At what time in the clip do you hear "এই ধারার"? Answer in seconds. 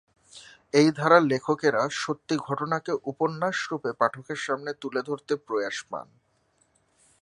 0.73-1.23